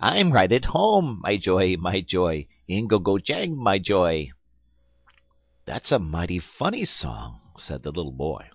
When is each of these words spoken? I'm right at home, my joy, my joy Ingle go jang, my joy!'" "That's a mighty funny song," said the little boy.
I'm 0.00 0.32
right 0.32 0.50
at 0.50 0.64
home, 0.64 1.20
my 1.22 1.36
joy, 1.36 1.76
my 1.76 2.00
joy 2.00 2.48
Ingle 2.66 2.98
go 2.98 3.16
jang, 3.20 3.56
my 3.56 3.78
joy!'" 3.78 4.32
"That's 5.66 5.92
a 5.92 6.00
mighty 6.00 6.40
funny 6.40 6.84
song," 6.84 7.40
said 7.56 7.84
the 7.84 7.92
little 7.92 8.10
boy. 8.10 8.50